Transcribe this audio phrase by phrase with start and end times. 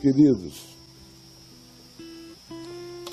[0.00, 0.64] Queridos,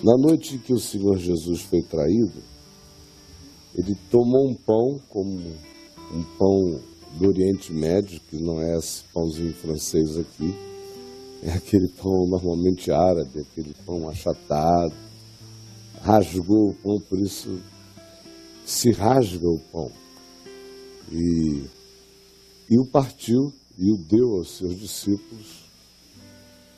[0.02, 2.41] na noite em que o Senhor Jesus foi traído,
[3.75, 5.38] ele tomou um pão como
[6.13, 6.81] um pão
[7.17, 10.55] do Oriente Médio, que não é esse pãozinho francês aqui,
[11.43, 14.95] é aquele pão normalmente árabe, aquele pão achatado,
[16.01, 17.59] rasgou o pão, por isso
[18.65, 19.91] se rasga o pão.
[21.12, 21.65] E,
[22.70, 25.56] e o partiu e o deu aos seus discípulos,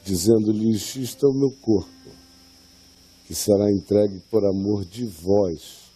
[0.09, 2.09] dizendo-lhes: Isto é o meu corpo,
[3.27, 5.89] que será entregue por amor de vós.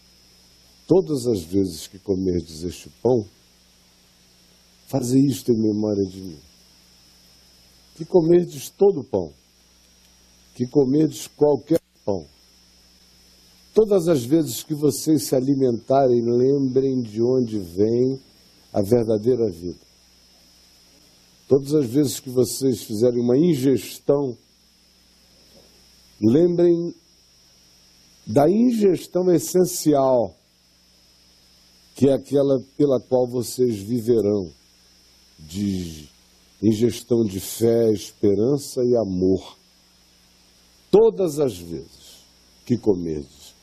[0.88, 3.25] Todas as vezes que comerdes este pão,
[4.88, 6.39] fazei isto em memória de mim.
[7.95, 9.31] Que comerdes todo o pão,
[10.55, 12.25] que comerdes qualquer pão.
[13.73, 18.20] Todas as vezes que vocês se alimentarem, lembrem de onde vem
[18.72, 19.83] a verdadeira vida.
[21.47, 24.38] Todas as vezes que vocês fizerem uma ingestão,
[26.22, 26.94] lembrem
[28.25, 30.33] da ingestão essencial,
[31.95, 34.49] que é aquela pela qual vocês viverão,
[35.38, 36.08] de
[36.61, 39.58] ingestão de fé, esperança e amor.
[40.89, 42.23] Todas as vezes
[42.66, 43.53] que comerdes,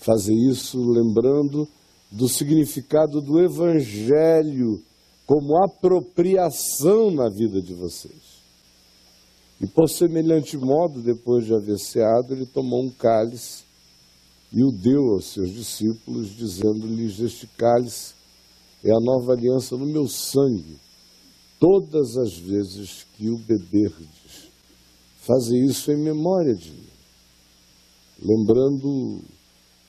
[0.00, 1.68] fazer isso lembrando
[2.10, 4.82] do significado do Evangelho
[5.26, 8.36] como apropriação na vida de vocês.
[9.60, 13.64] E por semelhante modo, depois de haver ceado, ele tomou um cálice
[14.52, 18.14] e o deu aos seus discípulos, dizendo-lhes: Este cálice
[18.84, 20.78] é a nova aliança no meu sangue.
[21.58, 24.50] Todas as vezes que o beberdes,
[25.22, 26.86] faze isso em memória de mim,
[28.22, 29.22] lembrando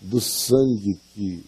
[0.01, 1.43] do sangue que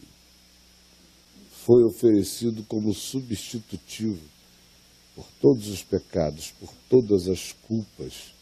[1.69, 4.17] foi oferecido como substitutivo
[5.15, 8.33] por todos os pecados, por todas as culpas,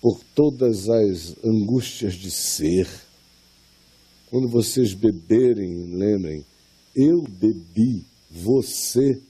[0.00, 2.88] por todas as angústias de ser.
[4.30, 6.44] Quando vocês beberem, lembrem,
[6.92, 9.22] eu bebi, você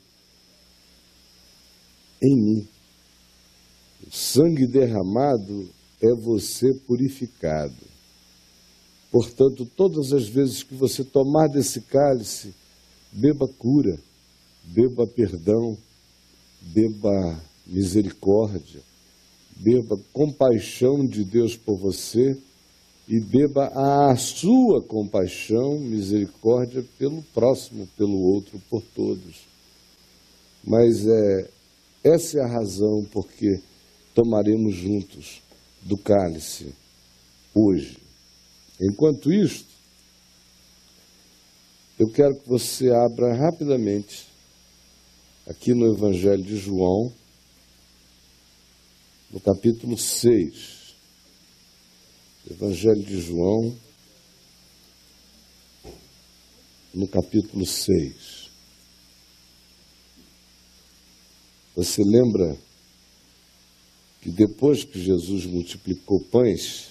[2.22, 2.68] em mim.
[4.06, 5.68] O sangue derramado
[6.00, 7.89] é você purificado.
[9.10, 12.54] Portanto, todas as vezes que você tomar desse cálice,
[13.12, 13.98] beba cura,
[14.64, 15.76] beba perdão,
[16.60, 18.80] beba misericórdia,
[19.56, 22.36] beba compaixão de Deus por você
[23.08, 29.48] e beba a sua compaixão, misericórdia pelo próximo, pelo outro, por todos.
[30.62, 31.50] Mas é,
[32.04, 33.60] essa é a razão porque
[34.14, 35.42] tomaremos juntos
[35.82, 36.72] do cálice
[37.52, 38.09] hoje.
[38.80, 39.68] Enquanto isto,
[41.98, 44.26] eu quero que você abra rapidamente
[45.46, 47.12] aqui no Evangelho de João,
[49.30, 50.94] no capítulo 6.
[52.50, 53.76] Evangelho de João,
[56.94, 58.50] no capítulo 6.
[61.76, 62.56] Você lembra
[64.22, 66.89] que depois que Jesus multiplicou pães,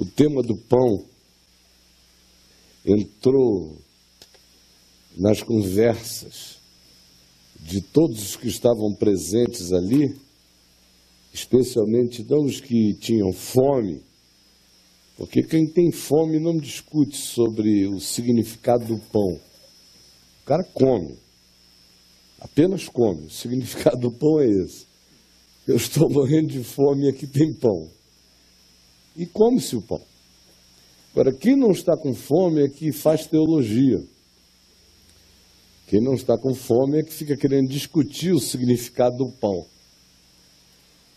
[0.00, 1.04] o tema do pão
[2.86, 3.76] entrou
[5.14, 6.58] nas conversas
[7.60, 10.16] de todos os que estavam presentes ali,
[11.34, 14.00] especialmente não os que tinham fome,
[15.18, 19.38] porque quem tem fome não discute sobre o significado do pão.
[20.40, 21.14] O cara come,
[22.40, 23.26] apenas come.
[23.26, 24.86] O significado do pão é esse.
[25.68, 27.99] Eu estou morrendo de fome e aqui tem pão
[29.16, 30.00] e come-se o pão.
[31.12, 34.00] Agora, quem não está com fome é que faz teologia.
[35.88, 39.66] Quem não está com fome é que fica querendo discutir o significado do pão.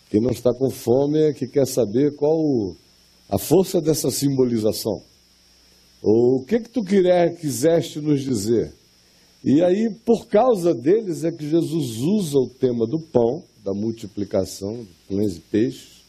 [0.10, 2.36] Quem não está com fome é que quer saber qual
[3.30, 5.02] a força dessa simbolização.
[6.02, 8.74] Ou o que que tu querer, quiseste nos dizer?
[9.44, 14.84] E aí, por causa deles, é que Jesus usa o tema do pão, da multiplicação
[14.84, 16.03] de pães e peixes,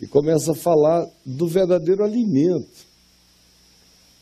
[0.00, 2.86] e começa a falar do verdadeiro alimento,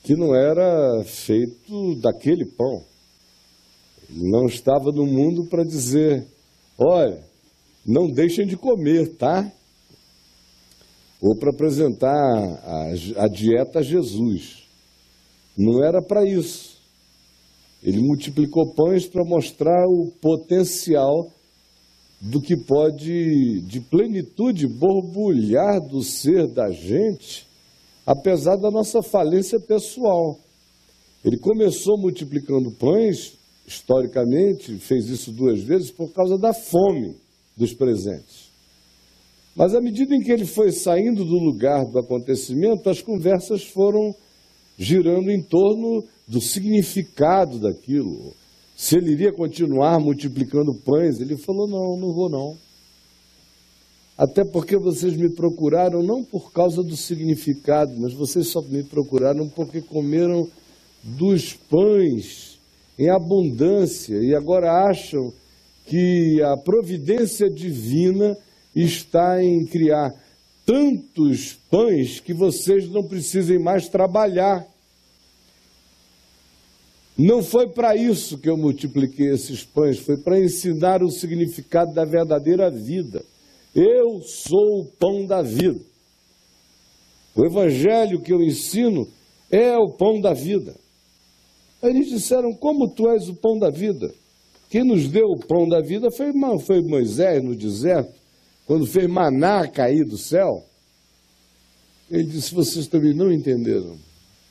[0.02, 2.84] que não era feito daquele pão.
[4.10, 6.26] Não estava no mundo para dizer:
[6.78, 7.22] olha,
[7.86, 9.50] não deixem de comer, tá?
[11.20, 14.64] Ou para apresentar a, a dieta a Jesus.
[15.56, 16.80] Não era para isso.
[17.82, 21.30] Ele multiplicou pães para mostrar o potencial
[22.22, 27.44] do que pode, de plenitude, borbulhar do ser da gente,
[28.06, 30.38] apesar da nossa falência pessoal.
[31.24, 33.36] Ele começou multiplicando pães,
[33.66, 37.16] historicamente, fez isso duas vezes por causa da fome.
[37.54, 38.50] dos presentes.
[39.54, 44.14] Mas à medida em que ele foi saindo do lugar do acontecimento, as conversas foram
[44.78, 48.34] girando em torno do significado daquilo.
[48.82, 52.56] Se ele iria continuar multiplicando pães, ele falou: Não, não vou não.
[54.18, 59.48] Até porque vocês me procuraram não por causa do significado, mas vocês só me procuraram
[59.48, 60.48] porque comeram
[61.00, 62.58] dos pães
[62.98, 65.32] em abundância e agora acham
[65.86, 68.36] que a providência divina
[68.74, 70.12] está em criar
[70.66, 74.66] tantos pães que vocês não precisem mais trabalhar.
[77.24, 82.04] Não foi para isso que eu multipliquei esses pães, foi para ensinar o significado da
[82.04, 83.24] verdadeira vida.
[83.72, 85.78] Eu sou o pão da vida.
[87.36, 89.06] O evangelho que eu ensino
[89.48, 90.74] é o pão da vida.
[91.80, 94.12] Eles disseram: Como tu és o pão da vida?
[94.68, 96.32] Quem nos deu o pão da vida foi,
[96.66, 98.12] foi Moisés no deserto,
[98.66, 100.64] quando fez maná cair do céu.
[102.10, 103.96] Ele disse: Vocês também não entenderam.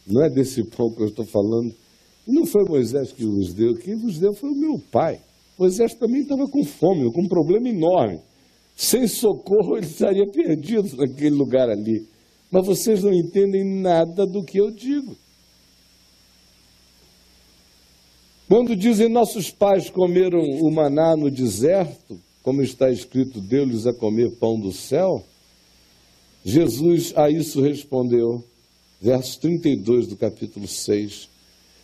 [0.08, 1.81] Não é desse pão que eu estou falando.
[2.28, 5.20] Não foi Moisés que vos deu, quem vos deu foi o meu pai.
[5.58, 8.20] Moisés também estava com fome, com um problema enorme.
[8.76, 12.08] Sem socorro, ele estaria perdido naquele lugar ali.
[12.52, 15.16] Mas vocês não entendem nada do que eu digo.
[18.48, 24.32] Quando dizem nossos pais comeram o maná no deserto, como está escrito, deu-lhes a comer
[24.38, 25.24] pão do céu,
[26.44, 28.44] Jesus a isso respondeu,
[29.00, 31.31] verso 32 do capítulo 6.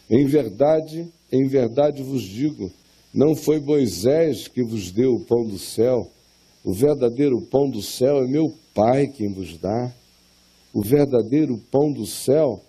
[0.09, 2.71] Em verdade, em verdade vos digo,
[3.13, 6.09] não foi Moisés que vos deu o pão do céu,
[6.67, 9.91] o verdadeiro pão do céu é meu Pai quem vos dá.
[10.73, 12.61] O verdadeiro pão do céu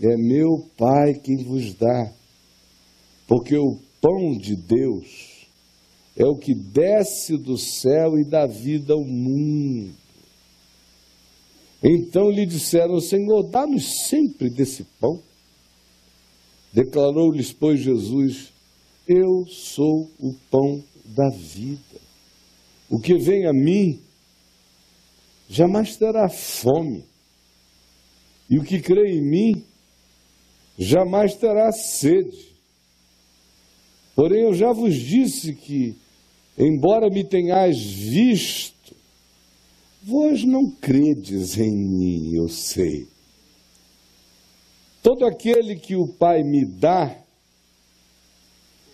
[0.00, 2.12] é meu Pai quem vos dá.
[3.28, 5.46] Porque o pão de Deus
[6.16, 9.94] é o que desce do céu e dá vida ao mundo.
[11.80, 15.22] Então lhe disseram: Senhor, dá-nos sempre desse pão.
[16.72, 18.52] Declarou-lhes, pois, Jesus:
[19.06, 22.00] Eu sou o pão da vida.
[22.90, 24.00] O que vem a mim
[25.48, 27.04] jamais terá fome,
[28.50, 29.64] e o que crê em mim
[30.78, 32.48] jamais terá sede.
[34.14, 35.96] Porém, eu já vos disse que,
[36.56, 38.94] embora me tenhais visto,
[40.02, 43.06] vós não credes em mim, eu sei.
[45.08, 47.18] Todo aquele que o Pai me dá,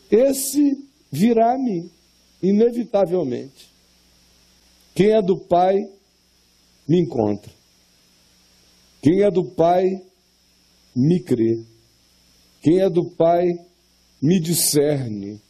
[0.08, 1.90] esse virá a mim,
[2.40, 3.68] inevitavelmente.
[4.94, 5.74] Quem é do Pai,
[6.86, 7.50] me encontra.
[9.02, 10.00] Quem é do Pai,
[10.94, 11.64] me crê.
[12.62, 13.48] Quem é do Pai,
[14.22, 15.40] me discerne.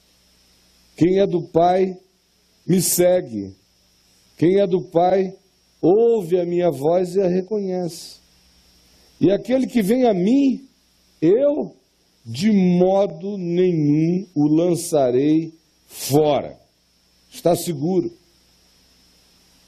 [0.97, 1.95] Quem é do Pai,
[2.67, 3.55] me segue.
[4.39, 5.37] Quem é do Pai,
[5.83, 8.24] ouve a minha voz e a reconhece.
[9.25, 10.69] E aquele que vem a mim,
[11.19, 11.75] eu
[12.27, 15.51] de modo nenhum o lançarei
[15.87, 16.59] fora.
[17.31, 18.13] Está seguro.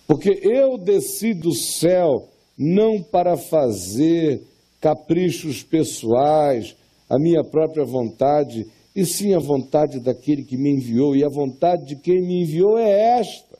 [0.07, 4.43] Porque eu desci do céu não para fazer
[4.79, 6.77] caprichos pessoais,
[7.09, 11.17] a minha própria vontade, e sim a vontade daquele que me enviou.
[11.17, 13.59] E a vontade de quem me enviou é esta: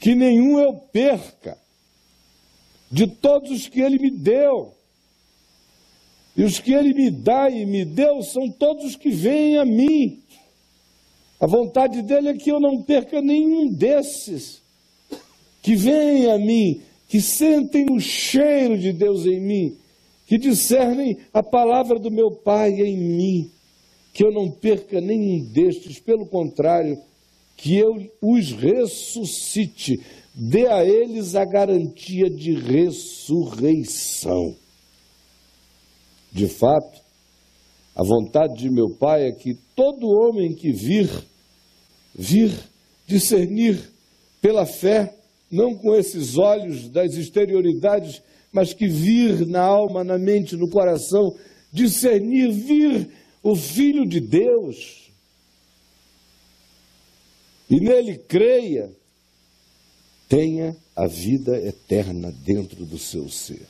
[0.00, 1.56] que nenhum eu perca,
[2.92, 4.74] de todos os que ele me deu.
[6.36, 9.64] E os que ele me dá e me deu são todos os que vêm a
[9.64, 10.22] mim.
[11.40, 14.62] A vontade dele é que eu não perca nenhum desses
[15.62, 19.76] que vêm a mim, que sentem o cheiro de Deus em mim,
[20.26, 23.50] que discernem a palavra do meu Pai em mim,
[24.12, 26.98] que eu não perca nenhum destes, pelo contrário,
[27.56, 30.00] que eu os ressuscite,
[30.34, 34.56] dê a eles a garantia de ressurreição.
[36.32, 37.00] De fato,
[37.94, 41.08] a vontade de meu Pai é que todo homem que vir
[42.14, 42.52] vir
[43.06, 43.78] discernir
[44.40, 45.14] pela fé,
[45.50, 48.22] não com esses olhos das exterioridades,
[48.52, 51.34] mas que vir na alma, na mente, no coração,
[51.72, 53.08] discernir, vir
[53.42, 55.10] o Filho de Deus.
[57.68, 58.90] E nele creia,
[60.32, 63.66] tenha a vida eterna dentro do seu ser.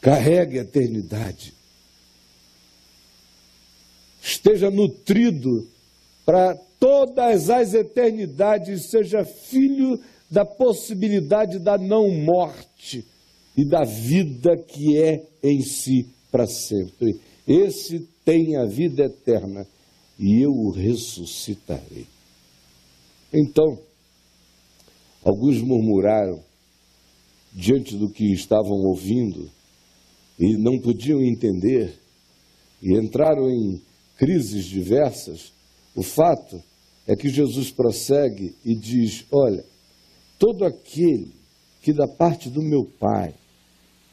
[0.00, 1.52] Carregue a eternidade.
[4.22, 5.68] Esteja nutrido
[6.24, 13.04] para todas as eternidades, seja filho da possibilidade da não morte
[13.54, 17.20] e da vida que é em si para sempre.
[17.46, 19.66] Esse tem a vida eterna
[20.18, 22.06] e eu o ressuscitarei.
[23.30, 23.78] Então,
[25.24, 26.42] alguns murmuraram
[27.52, 29.50] diante do que estavam ouvindo
[30.38, 31.98] e não podiam entender
[32.82, 33.82] e entraram em
[34.16, 35.52] crises diversas.
[35.94, 36.62] O fato
[37.06, 39.64] é que Jesus prossegue e diz: Olha,
[40.38, 41.32] todo aquele
[41.82, 43.34] que da parte do meu Pai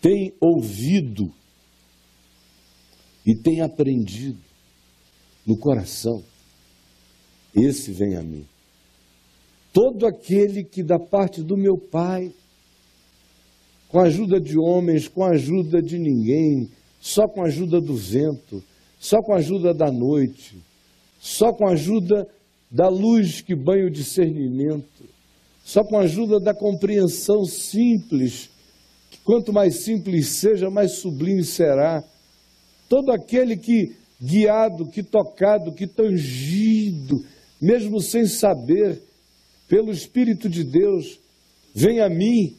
[0.01, 1.31] tem ouvido
[3.25, 4.39] e tem aprendido
[5.45, 6.23] no coração,
[7.55, 8.45] esse vem a mim.
[9.75, 12.31] Todo aquele que da parte do meu Pai,
[13.89, 16.69] com a ajuda de homens, com a ajuda de ninguém,
[17.01, 18.63] só com a ajuda do vento,
[18.97, 20.55] só com a ajuda da noite,
[21.19, 22.25] só com a ajuda
[22.71, 25.03] da luz que banha o discernimento,
[25.65, 28.49] só com a ajuda da compreensão simples,
[29.11, 32.01] que quanto mais simples seja, mais sublime será.
[32.87, 37.25] Todo aquele que, guiado, que tocado, que tangido,
[37.61, 39.01] mesmo sem saber,
[39.67, 41.19] pelo Espírito de Deus,
[41.73, 42.55] vem a mim,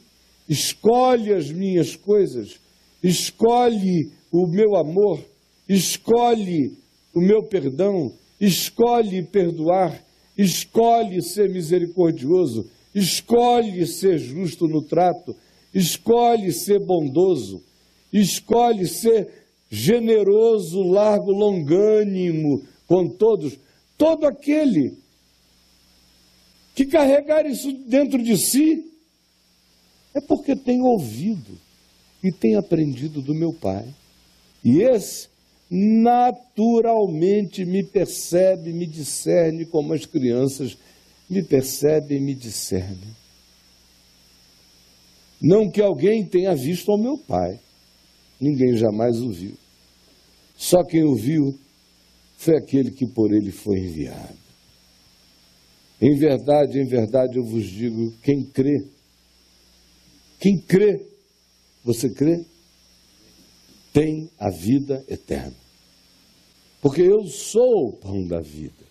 [0.47, 2.59] escolhe as minhas coisas,
[3.03, 5.23] escolhe o meu amor,
[5.67, 6.73] escolhe
[7.13, 10.03] o meu perdão, escolhe perdoar,
[10.37, 15.35] escolhe ser misericordioso, escolhe ser justo no trato,
[15.73, 17.63] escolhe ser bondoso,
[18.11, 19.27] escolhe ser
[19.69, 23.57] generoso, largo, longânimo com todos.
[23.97, 24.97] Todo aquele
[26.77, 28.85] que carregar isso dentro de si
[30.13, 31.57] é porque tem ouvido
[32.23, 33.83] e tem aprendido do meu Pai.
[34.63, 35.27] E esse
[35.71, 40.77] naturalmente me percebe, me discerne como as crianças
[41.27, 43.15] me percebem me discernem.
[45.41, 47.59] Não que alguém tenha visto ao meu Pai,
[48.39, 49.57] ninguém jamais o viu.
[50.55, 51.57] Só quem o viu
[52.37, 54.46] foi aquele que por ele foi enviado.
[56.01, 58.85] Em verdade, em verdade eu vos digo: quem crê,
[60.39, 61.01] quem crê,
[61.83, 62.45] você crê?
[63.91, 65.55] Tem a vida eterna.
[66.81, 68.85] Porque eu sou o pão da vida.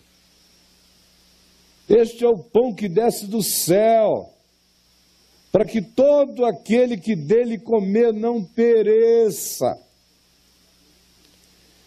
[1.87, 4.29] Este é o pão que desce do céu,
[5.51, 9.79] para que todo aquele que dele comer não pereça.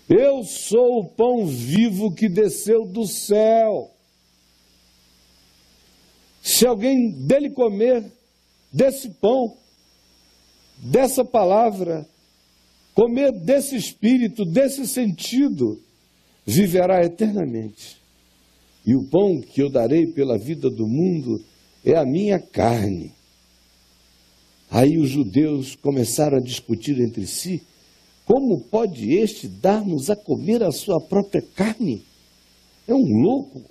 [0.08, 3.90] Eu sou o pão vivo que desceu do céu.
[6.42, 8.04] Se alguém dele comer
[8.72, 9.56] desse pão,
[10.78, 12.06] dessa palavra,
[12.94, 15.80] comer desse espírito, desse sentido,
[16.44, 18.00] viverá eternamente.
[18.86, 21.42] E o pão que eu darei pela vida do mundo
[21.84, 23.12] é a minha carne.
[24.70, 27.62] Aí os judeus começaram a discutir entre si:
[28.24, 32.02] como pode este dar-nos a comer a sua própria carne?
[32.86, 33.62] É um louco,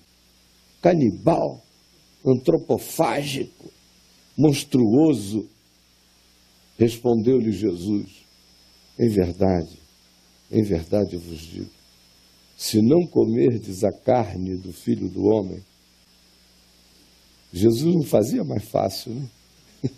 [0.81, 1.63] canibal,
[2.25, 3.71] antropofágico,
[4.37, 5.47] monstruoso.
[6.77, 8.07] Respondeu-lhe Jesus:
[8.99, 9.79] Em verdade,
[10.51, 11.79] em verdade eu vos digo
[12.59, 15.61] se não comerdes a carne do filho do homem.
[17.53, 19.29] Jesus não fazia mais fácil, né?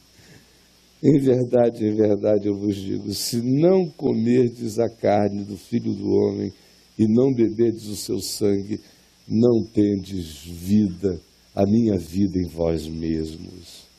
[1.03, 6.07] Em verdade, em verdade eu vos digo: se não comerdes a carne do filho do
[6.11, 6.53] homem
[6.99, 8.79] e não beberdes o seu sangue,
[9.27, 11.19] não tendes vida,
[11.55, 13.89] a minha vida em vós mesmos.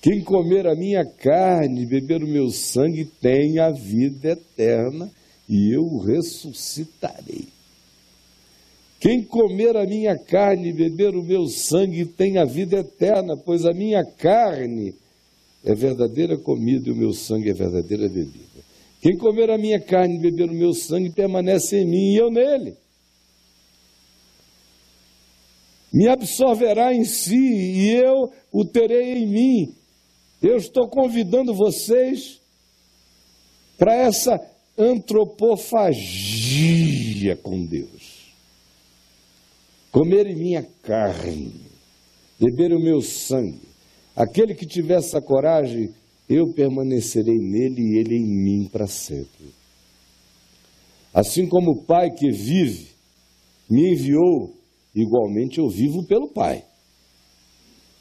[0.00, 5.10] Quem comer a minha carne e beber o meu sangue tem a vida eterna,
[5.48, 7.46] e eu o ressuscitarei.
[9.00, 13.64] Quem comer a minha carne e beber o meu sangue tem a vida eterna, pois
[13.64, 14.94] a minha carne
[15.64, 18.58] é verdadeira comida e o meu sangue é verdadeira bebida.
[19.00, 22.30] Quem comer a minha carne e beber o meu sangue permanece em mim e eu
[22.30, 22.74] nele.
[25.92, 29.74] Me absorverá em si e eu o terei em mim.
[30.42, 32.40] Eu estou convidando vocês
[33.76, 34.40] para essa
[34.76, 38.18] antropofagia com Deus
[39.90, 41.52] comerem minha carne,
[42.38, 43.68] beber o meu sangue.
[44.14, 45.90] Aquele que tiver essa coragem,
[46.28, 49.54] eu permanecerei nele e ele em mim para sempre.
[51.12, 52.88] Assim como o Pai que vive
[53.68, 54.54] me enviou,
[55.00, 56.64] igualmente eu vivo pelo Pai.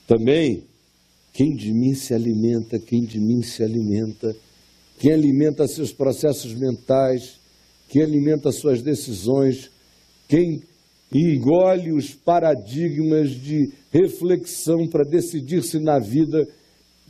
[0.08, 0.64] Também,
[1.34, 4.36] quem de mim se alimenta, quem de mim se alimenta,
[4.98, 7.40] quem alimenta seus processos mentais,
[7.90, 9.70] quem alimenta suas decisões,
[10.28, 10.62] quem
[11.12, 16.48] engole os paradigmas de reflexão para decidir-se na vida.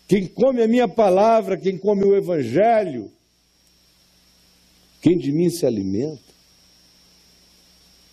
[0.07, 3.11] Quem come a minha palavra, quem come o Evangelho,
[5.01, 6.21] quem de mim se alimenta,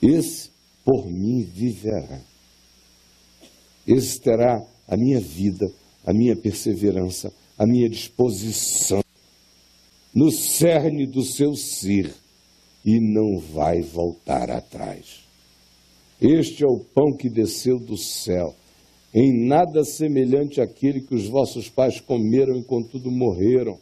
[0.03, 0.51] esse
[0.85, 2.21] por mim viverá.
[3.87, 5.67] esse terá a minha vida,
[6.07, 9.03] a minha perseverança, a minha disposição
[10.15, 12.15] no cerne do seu ser
[12.85, 15.25] e não vai voltar atrás.
[16.21, 18.55] Este é o pão que desceu do céu,
[19.13, 23.79] em nada semelhante àquele que os vossos pais comeram e contudo morreram.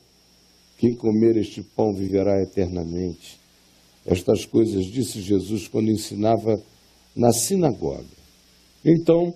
[0.79, 3.39] Quem comer este pão viverá eternamente.
[4.05, 6.61] Estas coisas disse Jesus quando ensinava
[7.15, 8.05] na sinagoga.
[8.85, 9.35] Então,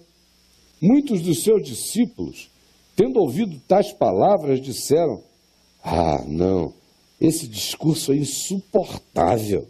[0.81, 2.51] muitos dos seus discípulos,
[2.95, 5.23] tendo ouvido tais palavras, disseram:
[5.83, 6.73] Ah, não,
[7.21, 9.67] esse discurso é insuportável.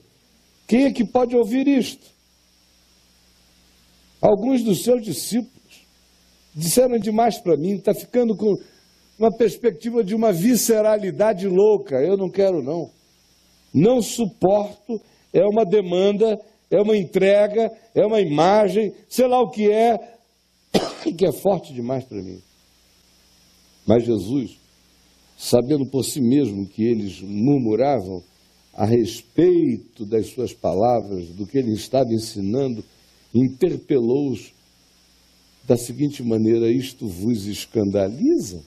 [0.67, 2.07] Quem é que pode ouvir isto?
[4.21, 5.57] Alguns dos seus discípulos
[6.55, 8.57] disseram demais para mim, está ficando com
[9.19, 11.97] uma perspectiva de uma visceralidade louca.
[11.97, 12.91] Eu não quero, não.
[13.73, 15.01] Não suporto,
[15.33, 19.99] é uma demanda, é uma entrega, é uma imagem, sei lá o que é,
[21.17, 22.41] que é forte demais para mim.
[23.87, 24.59] Mas Jesus,
[25.37, 28.23] sabendo por si mesmo que eles murmuravam
[28.75, 32.85] a respeito das suas palavras, do que ele estava ensinando,
[33.35, 34.53] interpelou-os
[35.65, 38.63] da seguinte maneira: Isto vos escandaliza?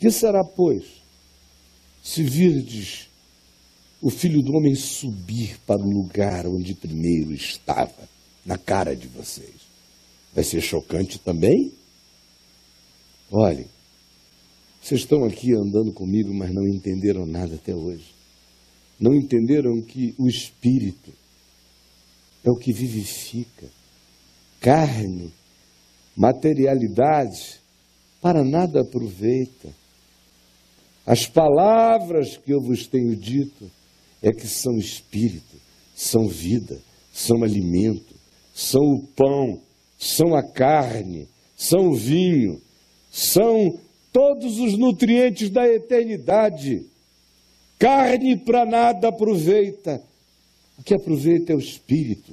[0.00, 0.84] Que será, pois,
[2.02, 3.08] se virdes
[4.04, 8.06] o filho do homem subir para o lugar onde primeiro estava,
[8.44, 9.54] na cara de vocês?
[10.34, 11.72] Vai ser chocante também?
[13.30, 13.64] Olhem,
[14.78, 18.14] vocês estão aqui andando comigo, mas não entenderam nada até hoje.
[19.00, 21.10] Não entenderam que o Espírito
[22.44, 23.70] é o que vivifica.
[24.60, 25.32] Carne,
[26.14, 27.58] materialidade,
[28.20, 29.70] para nada aproveita.
[31.06, 33.70] As palavras que eu vos tenho dito
[34.24, 35.56] é que são espírito,
[35.94, 36.80] são vida,
[37.12, 38.14] são alimento,
[38.54, 39.60] são o pão,
[39.98, 42.60] são a carne, são o vinho,
[43.10, 43.78] são
[44.12, 46.86] todos os nutrientes da eternidade.
[47.78, 50.02] Carne para nada aproveita.
[50.78, 52.32] O que aproveita é o espírito.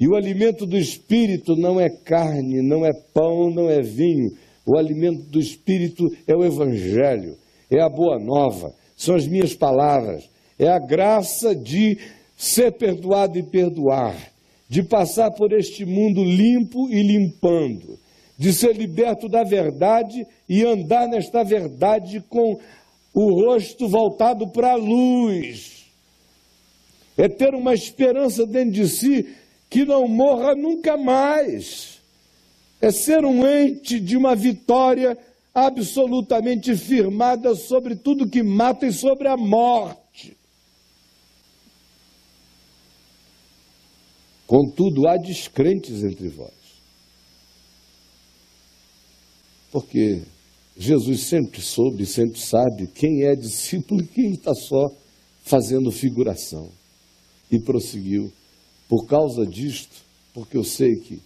[0.00, 4.30] E o alimento do espírito não é carne, não é pão, não é vinho.
[4.64, 7.36] O alimento do espírito é o evangelho
[7.70, 11.98] é a boa nova, são as minhas palavras, é a graça de
[12.36, 14.16] ser perdoado e perdoar,
[14.68, 17.98] de passar por este mundo limpo e limpando,
[18.38, 22.58] de ser liberto da verdade e andar nesta verdade com
[23.14, 25.86] o rosto voltado para a luz.
[27.16, 29.34] É ter uma esperança dentro de si
[29.70, 32.00] que não morra nunca mais.
[32.80, 35.16] É ser um ente de uma vitória
[35.54, 40.05] absolutamente firmada sobre tudo que mata e sobre a morte.
[44.46, 46.54] Contudo, há descrentes entre vós.
[49.72, 50.22] Porque
[50.76, 54.86] Jesus sempre soube, sempre sabe quem é discípulo e quem está só
[55.42, 56.70] fazendo figuração.
[57.50, 58.32] E prosseguiu.
[58.88, 61.20] Por causa disto, porque eu sei que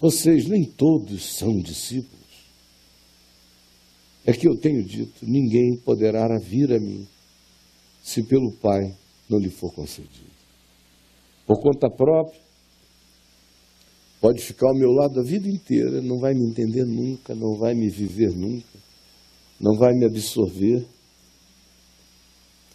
[0.00, 2.22] vocês nem todos são discípulos.
[4.24, 7.06] É que eu tenho dito: ninguém poderá vir a mim
[8.02, 8.96] se pelo Pai
[9.28, 10.31] não lhe for concedido.
[11.46, 12.40] Por conta própria,
[14.20, 17.74] pode ficar ao meu lado a vida inteira, não vai me entender nunca, não vai
[17.74, 18.78] me viver nunca,
[19.60, 20.86] não vai me absorver,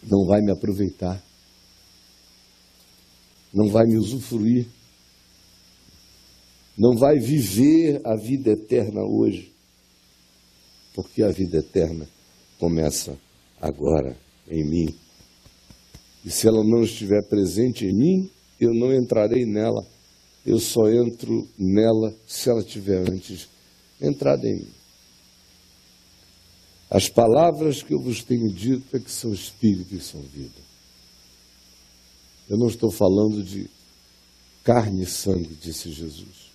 [0.02, 1.22] não vai me aproveitar,
[3.52, 4.66] não vai me usufruir
[6.78, 9.52] não vai viver a vida eterna hoje,
[10.94, 12.08] porque a vida eterna
[12.56, 13.18] começa
[13.60, 14.16] agora
[14.48, 14.94] em mim.
[16.24, 19.86] E se ela não estiver presente em mim, eu não entrarei nela.
[20.44, 23.48] Eu só entro nela se ela tiver antes
[24.00, 24.72] entrado em mim.
[26.90, 30.68] As palavras que eu vos tenho dito é que são espírito e são vida.
[32.48, 33.68] Eu não estou falando de
[34.64, 36.50] carne e sangue, disse Jesus.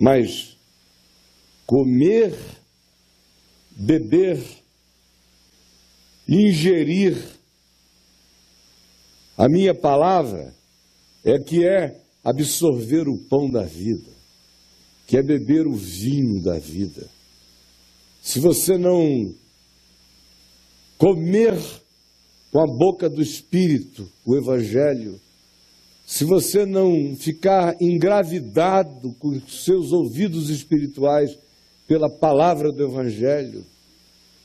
[0.00, 0.56] Mas
[1.66, 2.34] comer,
[3.76, 4.42] beber,
[6.26, 7.16] ingerir
[9.36, 10.54] a minha palavra
[11.24, 14.10] é que é absorver o pão da vida,
[15.06, 17.08] que é beber o vinho da vida.
[18.22, 19.34] Se você não
[20.98, 21.58] comer
[22.50, 25.20] com a boca do Espírito o Evangelho,
[26.06, 31.36] se você não ficar engravidado com seus ouvidos espirituais
[31.88, 33.64] pela palavra do Evangelho,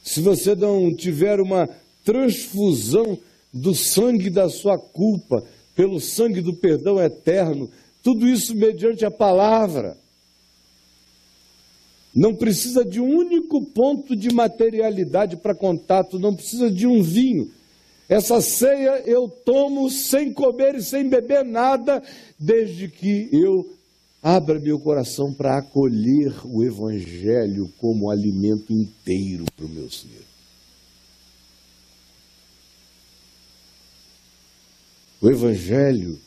[0.03, 1.69] se você não tiver uma
[2.03, 3.17] transfusão
[3.53, 5.43] do sangue da sua culpa
[5.79, 7.69] pelo sangue do perdão eterno,
[8.03, 9.95] Tudo isso mediante a palavra.
[12.13, 17.49] Não precisa de um único ponto de materialidade para contato, não precisa de um vinho.
[18.09, 22.03] Essa ceia eu tomo sem comer e sem beber nada,
[22.37, 23.65] desde que eu
[24.21, 30.25] abra meu coração para acolher o Evangelho como alimento inteiro para o meu ser.
[35.21, 36.17] O Evangelho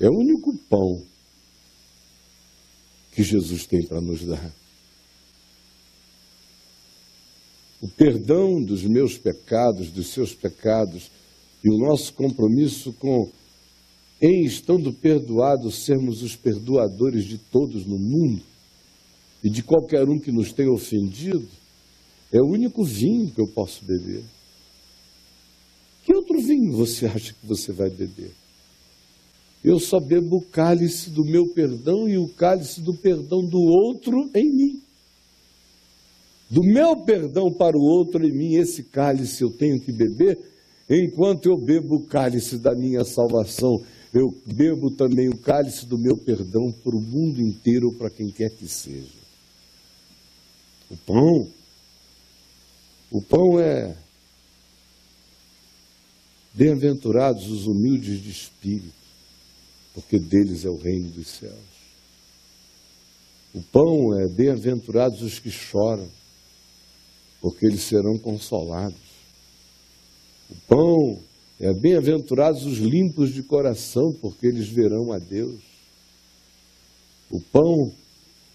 [0.00, 1.02] é o único pão
[3.12, 4.52] que Jesus tem para nos dar.
[7.80, 11.10] O perdão dos meus pecados, dos seus pecados,
[11.62, 13.30] e o nosso compromisso com,
[14.20, 18.42] em estando perdoados, sermos os perdoadores de todos no mundo
[19.42, 21.46] e de qualquer um que nos tenha ofendido,
[22.32, 24.24] é o único vinho que eu posso beber.
[26.06, 28.30] Que outro vinho você acha que você vai beber?
[29.66, 34.30] eu só bebo o cálice do meu perdão e o cálice do perdão do outro
[34.32, 34.82] em mim.
[36.48, 40.38] Do meu perdão para o outro em mim, esse cálice eu tenho que beber,
[40.88, 43.82] enquanto eu bebo o cálice da minha salvação,
[44.14, 48.50] eu bebo também o cálice do meu perdão para o mundo inteiro, para quem quer
[48.50, 49.26] que seja.
[50.88, 51.48] O pão,
[53.10, 53.96] o pão é
[56.56, 59.06] bem-aventurados os humildes de espírito
[59.96, 61.54] porque deles é o reino dos céus.
[63.54, 66.06] O pão é bem-aventurados os que choram,
[67.40, 69.00] porque eles serão consolados.
[70.50, 71.18] O pão
[71.58, 75.62] é bem-aventurados os limpos de coração, porque eles verão a Deus.
[77.30, 77.90] O pão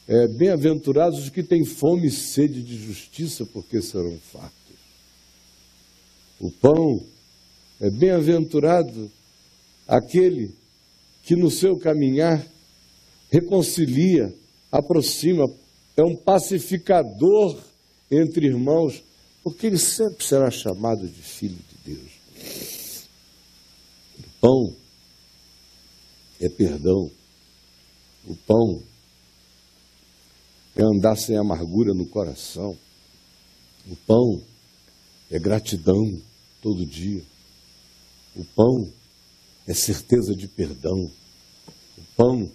[0.08, 4.54] é bem-aventurados os que têm fome e sede de justiça, porque serão fartos.
[6.40, 7.02] O pão
[7.82, 9.12] é bem-aventurado
[9.88, 10.56] aquele
[11.24, 12.46] que no seu caminhar
[13.32, 14.32] reconcilia,
[14.72, 15.52] aproxima,
[15.98, 17.60] é um pacificador
[18.12, 19.04] entre irmãos,
[19.44, 23.08] porque ele sempre será chamado de filho de Deus.
[24.20, 24.76] O pão
[26.40, 27.10] é perdão.
[28.28, 28.84] O pão
[30.76, 32.78] é andar sem amargura no coração.
[33.90, 34.40] O pão
[35.32, 36.22] é gratidão
[36.62, 37.24] todo dia.
[38.36, 38.88] O pão
[39.68, 41.10] é certeza de perdão.
[41.98, 42.50] O pão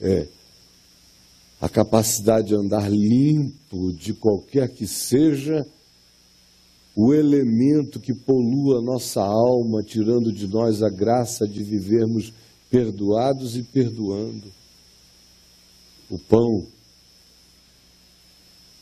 [0.00, 0.26] é
[1.60, 5.64] a capacidade de andar limpo de qualquer que seja
[6.94, 12.32] o elemento que polua nossa alma, tirando de nós a graça de vivermos
[12.70, 14.52] perdoados e perdoando.
[16.10, 16.66] O pão.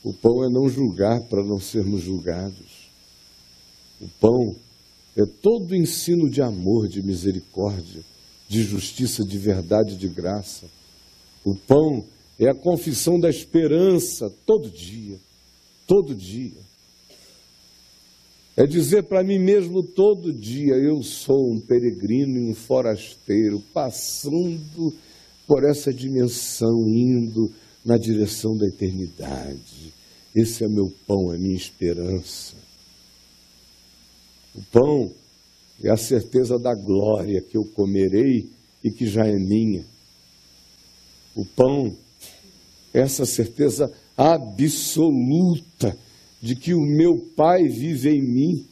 [0.03, 2.91] O pão é não julgar para não sermos julgados.
[4.01, 4.57] O pão
[5.21, 8.03] é todo o ensino de amor, de misericórdia,
[8.49, 10.67] de justiça, de verdade, de graça.
[11.45, 12.05] O pão
[12.39, 15.19] é a confissão da esperança todo dia,
[15.87, 16.71] todo dia.
[18.57, 24.93] É dizer para mim mesmo todo dia: eu sou um peregrino e um forasteiro, passando
[25.47, 27.51] por essa dimensão, indo
[27.85, 29.93] na direção da eternidade.
[30.35, 32.55] Esse é meu pão, é minha esperança.
[34.55, 35.13] O pão
[35.83, 38.49] é a certeza da glória que eu comerei
[38.83, 39.85] e que já é minha.
[41.35, 41.97] O pão
[42.93, 45.97] é essa certeza absoluta
[46.43, 48.67] de que o meu Pai vive em mim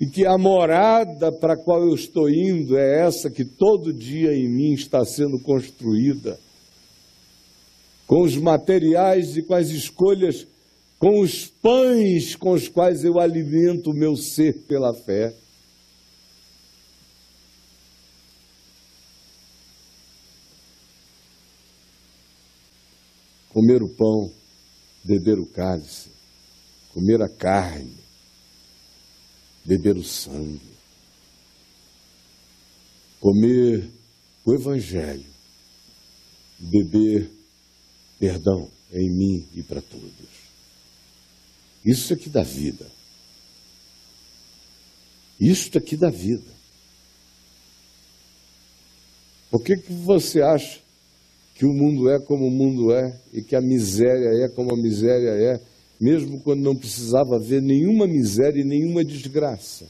[0.00, 4.34] e que a morada para a qual eu estou indo é essa que todo dia
[4.34, 6.38] em mim está sendo construída,
[8.06, 10.46] com os materiais e com as escolhas
[11.04, 15.34] com os pães com os quais eu alimento o meu ser pela fé.
[23.50, 24.32] Comer o pão,
[25.04, 26.08] beber o cálice,
[26.94, 27.98] comer a carne,
[29.62, 30.72] beber o sangue,
[33.20, 33.90] comer
[34.42, 35.26] o Evangelho,
[36.58, 37.30] beber
[38.18, 40.53] perdão em mim e para todos.
[41.84, 42.86] Isso aqui dá vida.
[45.38, 46.54] Isso aqui dá vida.
[49.50, 50.80] Por que, que você acha
[51.54, 54.76] que o mundo é como o mundo é e que a miséria é como a
[54.76, 55.60] miséria é,
[56.00, 59.86] mesmo quando não precisava haver nenhuma miséria e nenhuma desgraça?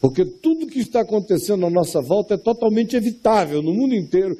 [0.00, 4.38] Porque tudo que está acontecendo à nossa volta é totalmente evitável no mundo inteiro.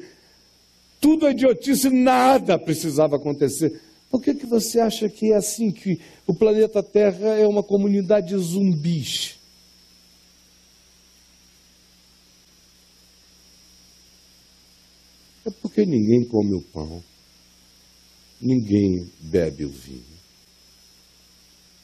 [1.01, 3.79] Tudo é idiotice, nada precisava acontecer.
[4.09, 8.35] Por que, que você acha que é assim, que o planeta Terra é uma comunidade
[8.37, 9.37] zumbis?
[15.45, 17.03] É porque ninguém come o pão,
[18.41, 20.19] ninguém bebe o vinho.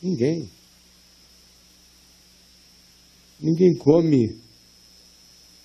[0.02, 0.50] Ninguém.
[3.40, 4.36] Ninguém come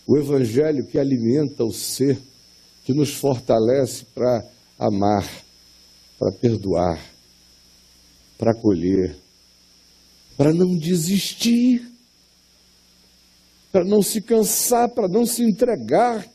[0.07, 2.20] o evangelho que alimenta o ser,
[2.85, 4.44] que nos fortalece para
[4.79, 5.29] amar,
[6.20, 7.02] para perdoar,
[8.37, 9.16] para acolher,
[10.37, 11.90] para não desistir,
[13.72, 16.28] para não se cansar, para não se entregar.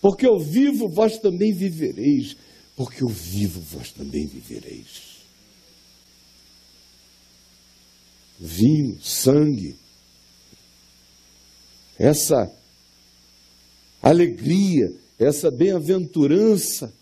[0.00, 2.34] Porque eu vivo, vós também vivereis.
[2.74, 5.18] Porque eu vivo, vós também vivereis.
[8.40, 9.76] Vinho, sangue,
[11.98, 12.50] essa
[14.00, 16.96] alegria, essa bem-aventurança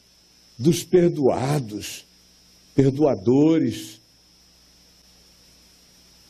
[0.58, 2.04] dos perdoados,
[2.74, 4.00] perdoadores,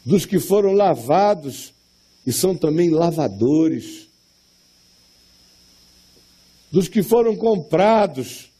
[0.04, 1.72] dos que foram lavados
[2.26, 4.08] e são também lavadores,
[6.70, 8.50] dos que foram comprados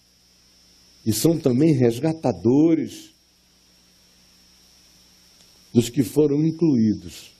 [1.05, 3.13] e são também resgatadores,
[5.73, 7.33] dos que foram incluídos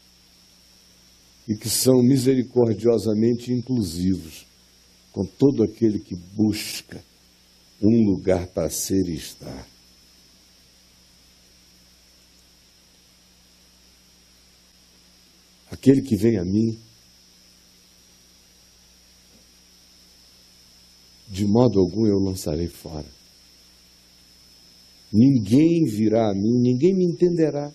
[1.49, 4.45] e que são misericordiosamente inclusivos
[5.13, 7.03] com todo aquele que busca
[7.83, 9.67] um lugar para ser e estar.
[15.71, 16.79] Aquele que vem a mim,
[21.29, 23.07] de modo algum eu lançarei fora.
[25.13, 27.73] Ninguém virá a mim, ninguém me entenderá,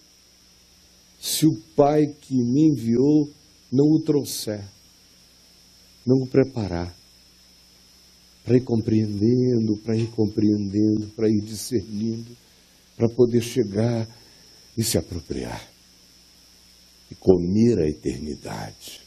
[1.20, 3.30] se o Pai que me enviou
[3.72, 4.64] não o trouxer,
[6.06, 6.96] não o preparar,
[8.44, 12.36] para ir compreendendo, para ir compreendendo, para ir discernindo,
[12.96, 14.08] para poder chegar
[14.78, 15.70] e se apropriar
[17.10, 19.02] e comer a eternidade.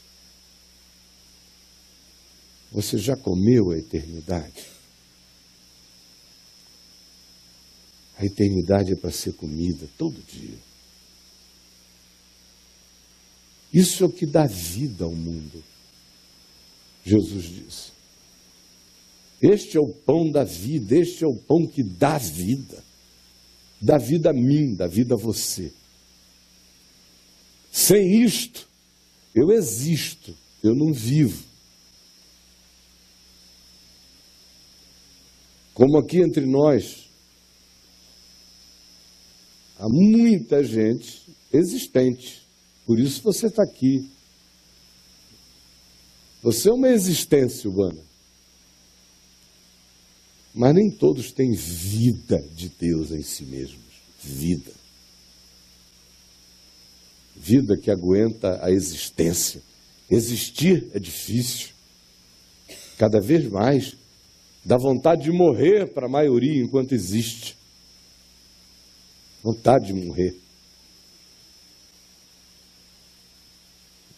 [2.71, 4.67] Você já comeu a eternidade?
[8.17, 10.57] A eternidade é para ser comida todo dia.
[13.73, 15.63] Isso é o que dá vida ao mundo.
[17.03, 17.94] Jesus disse.
[19.51, 22.83] Este é o pão da vida, este é o pão que dá vida.
[23.81, 25.71] Dá vida a mim, dá vida a você.
[27.71, 28.67] Sem isto,
[29.35, 31.43] eu existo, eu não vivo.
[35.73, 37.09] Como aqui entre nós,
[39.77, 42.45] há muita gente existente
[42.85, 44.07] por isso você está aqui.
[46.43, 48.01] Você é uma existência humana.
[50.55, 53.83] Mas nem todos têm vida de Deus em si mesmos.
[54.23, 54.71] Vida.
[57.35, 59.61] Vida que aguenta a existência.
[60.09, 61.73] Existir é difícil.
[62.97, 63.97] Cada vez mais
[64.63, 67.57] dá vontade de morrer para a maioria enquanto existe.
[69.43, 70.39] Vontade de morrer.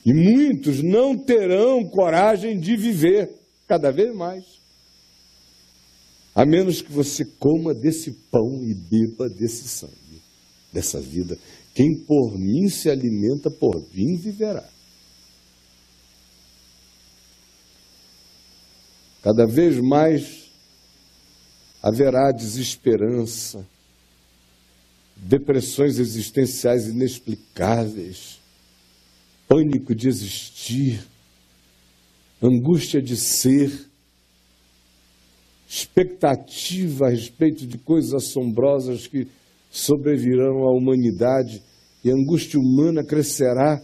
[0.06, 3.32] E muitos não terão coragem de viver
[3.67, 4.57] cada vez mais.
[6.38, 10.21] A menos que você coma desse pão e beba desse sangue,
[10.71, 11.36] dessa vida.
[11.73, 14.69] Quem por mim se alimenta, por mim viverá.
[19.23, 20.52] Cada vez mais
[21.82, 23.67] haverá desesperança,
[25.15, 28.39] depressões existenciais inexplicáveis
[29.47, 31.04] pânico de existir,
[32.39, 33.89] angústia de ser,
[35.67, 39.27] expectativa a respeito de coisas assombrosas que
[39.69, 41.62] sobrevirão à humanidade
[42.03, 43.82] e a angústia humana crescerá.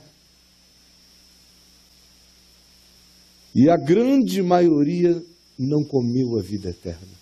[3.54, 5.22] E a grande maioria
[5.60, 7.13] não comeu a vida eterna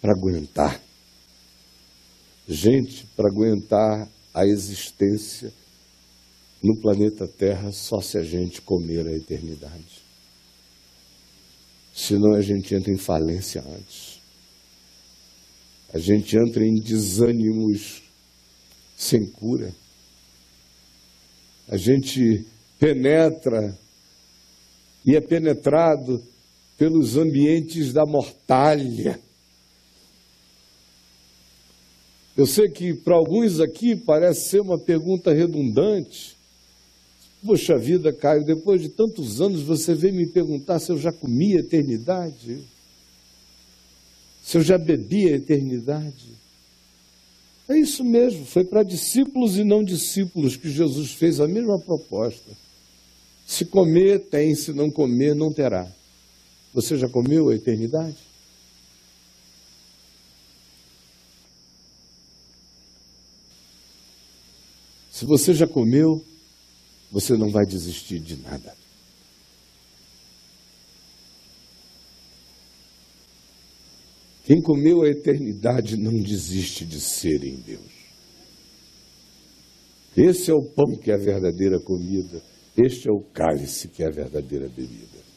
[0.00, 0.80] para aguentar.
[2.48, 5.52] Gente, para aguentar a existência
[6.62, 9.99] no planeta Terra só se a gente comer a eternidade.
[12.00, 14.18] Senão a gente entra em falência antes.
[15.92, 18.02] A gente entra em desânimos
[18.96, 19.70] sem cura.
[21.68, 22.46] A gente
[22.78, 23.78] penetra
[25.04, 26.24] e é penetrado
[26.78, 29.20] pelos ambientes da mortalha.
[32.34, 36.34] Eu sei que para alguns aqui parece ser uma pergunta redundante,
[37.44, 41.56] Poxa vida, Caio, depois de tantos anos você veio me perguntar se eu já comi
[41.56, 42.60] a eternidade?
[44.42, 46.38] Se eu já bebi a eternidade?
[47.68, 52.50] É isso mesmo, foi para discípulos e não discípulos que Jesus fez a mesma proposta.
[53.46, 55.90] Se comer, tem, se não comer, não terá.
[56.74, 58.16] Você já comeu a eternidade?
[65.10, 66.24] Se você já comeu,
[67.10, 68.74] você não vai desistir de nada.
[74.44, 78.00] Quem comeu a eternidade não desiste de ser em Deus.
[80.16, 82.42] Esse é o pão que é a verdadeira comida,
[82.76, 85.29] este é o cálice que é a verdadeira bebida.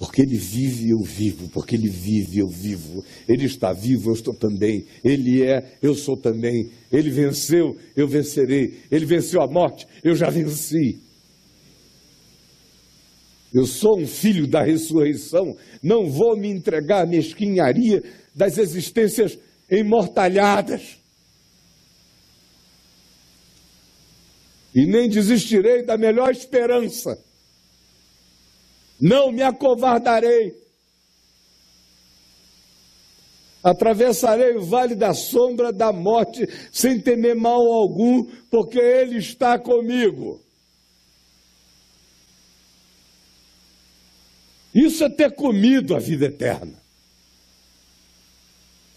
[0.00, 3.04] Porque ele vive, eu vivo, porque ele vive, eu vivo.
[3.28, 4.86] Ele está vivo, eu estou também.
[5.04, 6.70] Ele é, eu sou também.
[6.90, 8.80] Ele venceu, eu vencerei.
[8.90, 10.98] Ele venceu a morte, eu já venci.
[13.52, 18.02] Eu sou um filho da ressurreição, não vou me entregar à mesquinharia
[18.34, 19.38] das existências
[19.70, 20.96] imortalhadas.
[24.74, 27.18] E nem desistirei da melhor esperança.
[29.00, 30.54] Não me acovardarei.
[33.62, 40.40] Atravessarei o vale da sombra da morte sem temer mal algum, porque Ele está comigo.
[44.74, 46.80] Isso é ter comido a vida eterna.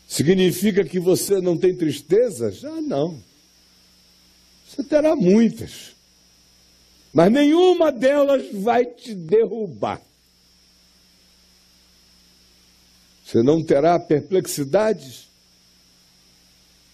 [0.07, 2.51] Significa que você não tem tristeza?
[2.51, 3.19] Já não.
[4.67, 5.92] Você terá muitas.
[7.13, 10.01] Mas nenhuma delas vai te derrubar.
[13.23, 15.27] Você não terá perplexidades?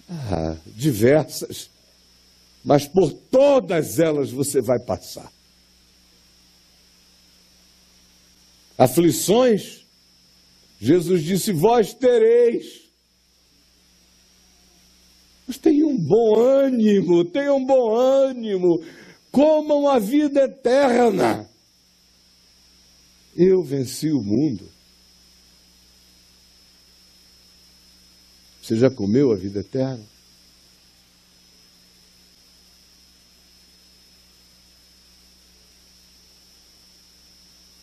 [0.10, 1.70] Ah, diversas.
[2.64, 5.32] Mas por todas elas você vai passar.
[8.80, 9.86] aflições,
[10.80, 12.88] Jesus disse: Vós tereis.
[15.46, 18.82] Mas tenham um bom ânimo, tenham um bom ânimo,
[19.32, 21.50] comam a vida eterna.
[23.36, 24.70] Eu venci o mundo.
[28.62, 30.06] Você já comeu a vida eterna?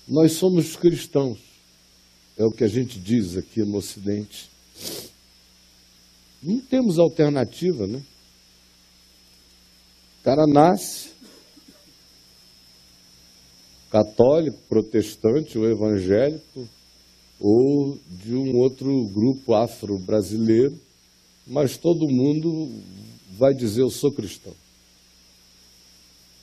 [0.07, 1.41] Nós somos cristãos,
[2.39, 4.49] é o que a gente diz aqui no Ocidente.
[6.41, 8.01] Não temos alternativa, né?
[10.21, 11.16] O cara nasce
[13.97, 16.69] católico, protestante ou evangélico,
[17.41, 20.79] ou de um outro grupo afro-brasileiro,
[21.47, 22.71] mas todo mundo
[23.39, 24.53] vai dizer: Eu sou cristão.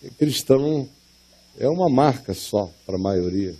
[0.02, 0.89] E cristão
[1.60, 3.56] é uma marca só para a maioria.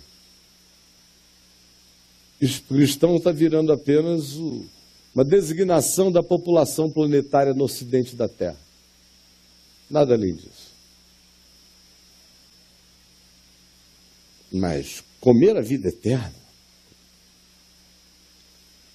[2.42, 4.34] O cristão está virando apenas
[5.14, 8.58] uma designação da população planetária no ocidente da Terra.
[9.88, 10.63] Nada além disso.
[14.52, 16.34] Mas comer a vida eterna,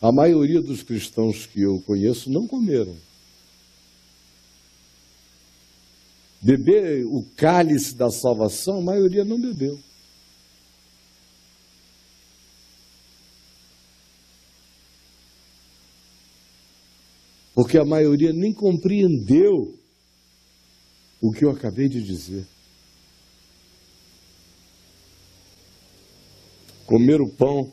[0.01, 2.95] a maioria dos cristãos que eu conheço não comeram.
[6.41, 9.79] beber o cálice da salvação, a maioria não bebeu.
[17.53, 19.77] Porque a maioria nem compreendeu
[21.21, 22.47] o que eu acabei de dizer.
[26.89, 27.71] Comer o pão,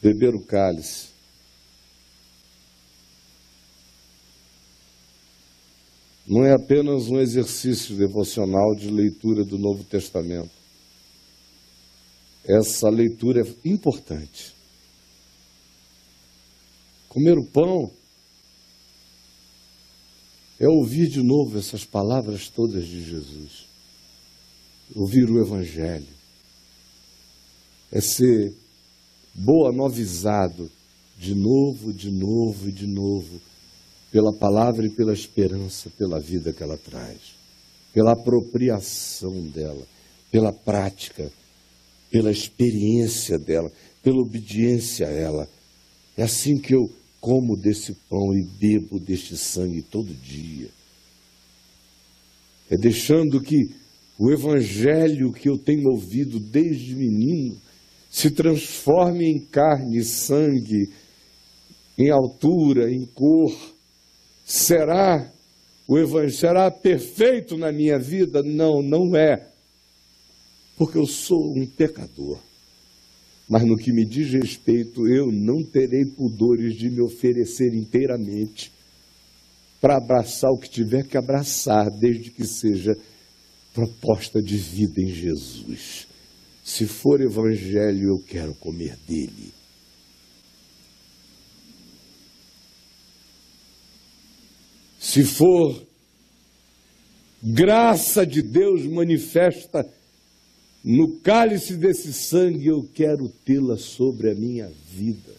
[0.00, 1.08] beber o cálice,
[6.26, 10.50] não é apenas um exercício devocional de leitura do Novo Testamento.
[12.42, 14.54] Essa leitura é importante.
[17.06, 17.92] Comer o pão
[20.58, 23.65] é ouvir de novo essas palavras todas de Jesus.
[24.94, 26.06] Ouvir o Evangelho.
[27.90, 28.52] É ser
[29.34, 30.70] boa novizado
[31.18, 33.40] de novo, de novo e de novo
[34.10, 37.18] pela palavra e pela esperança, pela vida que ela traz,
[37.92, 39.86] pela apropriação dela,
[40.30, 41.30] pela prática,
[42.10, 43.70] pela experiência dela,
[44.02, 45.48] pela obediência a ela.
[46.16, 50.70] É assim que eu como desse pão e bebo deste sangue todo dia.
[52.70, 53.74] É deixando que
[54.18, 57.56] o evangelho que eu tenho ouvido desde menino
[58.10, 60.90] se transforme em carne e sangue,
[61.98, 63.52] em altura, em cor,
[64.44, 65.30] será
[65.88, 68.42] o evangelho será perfeito na minha vida?
[68.42, 69.48] Não, não é.
[70.76, 72.38] Porque eu sou um pecador.
[73.48, 78.72] Mas no que me diz respeito, eu não terei pudores de me oferecer inteiramente
[79.80, 82.96] para abraçar o que tiver que abraçar, desde que seja
[83.76, 86.08] proposta de vida em Jesus.
[86.64, 89.52] Se for evangelho, eu quero comer dele.
[94.98, 95.86] Se for
[97.42, 99.86] graça de Deus manifesta
[100.82, 105.34] no cálice desse sangue, eu quero tê-la sobre a minha vida.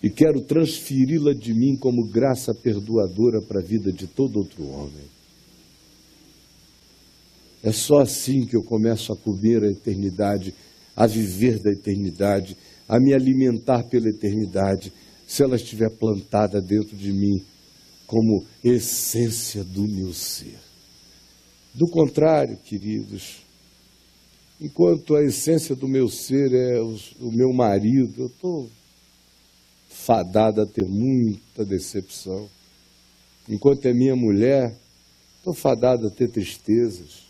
[0.00, 5.13] E quero transferi-la de mim como graça perdoadora para a vida de todo outro homem.
[7.64, 10.54] É só assim que eu começo a comer a eternidade,
[10.94, 14.92] a viver da eternidade, a me alimentar pela eternidade,
[15.26, 17.42] se ela estiver plantada dentro de mim
[18.06, 20.58] como essência do meu ser.
[21.72, 23.42] Do contrário, queridos,
[24.60, 28.68] enquanto a essência do meu ser é o, meu marido, eu estou
[29.88, 32.46] fadada a ter muita decepção.
[33.48, 34.76] Enquanto é minha mulher,
[35.38, 37.23] estou fadada a ter tristezas.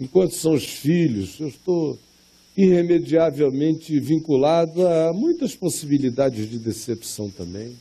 [0.00, 1.98] Enquanto são os filhos, eu estou
[2.56, 7.76] irremediavelmente vinculado a muitas possibilidades de decepção também.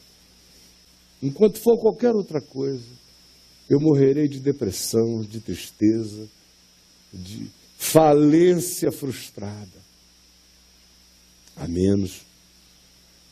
[1.23, 2.83] Enquanto for qualquer outra coisa,
[3.69, 6.27] eu morrerei de depressão, de tristeza,
[7.13, 9.79] de falência frustrada.
[11.55, 12.25] A menos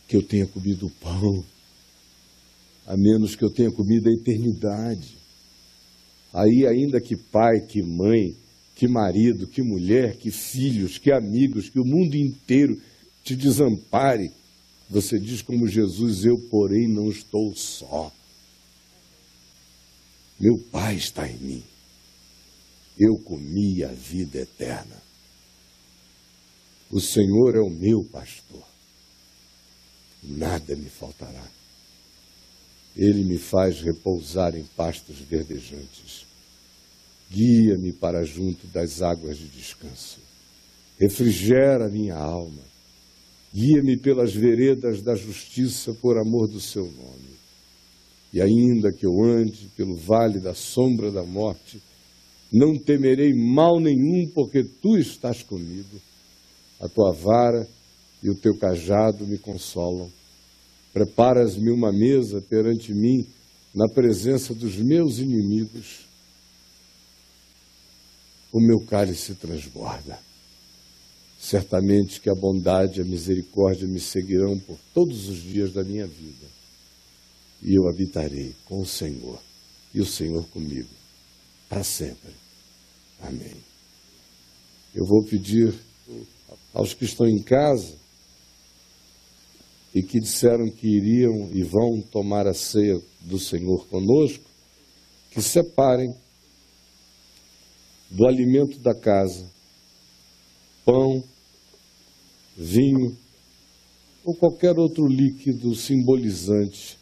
[0.08, 1.44] que eu tenha comido o pão,
[2.86, 5.18] a menos que eu tenha comido a eternidade.
[6.34, 8.34] Aí, ainda que pai, que mãe,
[8.78, 12.80] que marido, que mulher, que filhos, que amigos, que o mundo inteiro
[13.24, 14.32] te desampare,
[14.88, 18.14] você diz como Jesus: Eu, porém, não estou só.
[20.40, 21.64] Meu Pai está em mim.
[23.00, 25.02] Eu comi a vida eterna.
[26.92, 28.64] O Senhor é o meu pastor.
[30.22, 31.48] Nada me faltará.
[32.96, 36.27] Ele me faz repousar em pastos verdejantes.
[37.30, 40.20] Guia-me para junto das águas de descanso.
[41.00, 42.68] Refrigera minha alma
[43.54, 47.38] Guia-me pelas veredas da justiça por amor do seu nome.
[48.32, 51.82] E ainda que eu ande pelo vale da sombra da morte,
[52.54, 56.00] não temerei mal nenhum, porque tu estás comigo.
[56.80, 57.68] A tua vara
[58.22, 60.12] e o teu cajado me consolam.
[60.94, 63.26] Preparas-me uma mesa perante mim,
[63.74, 66.07] na presença dos meus inimigos.
[68.58, 70.18] O meu cálice transborda.
[71.38, 76.08] Certamente que a bondade e a misericórdia me seguirão por todos os dias da minha
[76.08, 76.48] vida.
[77.62, 79.40] E eu habitarei com o Senhor
[79.94, 80.90] e o Senhor comigo
[81.70, 82.34] para sempre.
[83.22, 83.54] Amém.
[84.96, 85.76] Eu vou pedir
[86.74, 87.94] aos que estão em casa
[89.94, 94.44] e que disseram que iriam e vão tomar a ceia do Senhor conosco,
[95.30, 96.12] que separem
[98.10, 99.58] do alimento da casa
[100.88, 101.22] pão,
[102.56, 103.14] vinho
[104.24, 106.98] ou qualquer outro líquido simbolizante,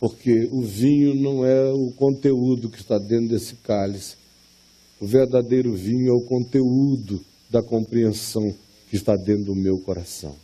[0.00, 4.16] porque o vinho não é o conteúdo que está dentro desse cálice.
[4.98, 8.54] O verdadeiro vinho é o conteúdo da compreensão
[8.88, 10.34] que está dentro do meu coração.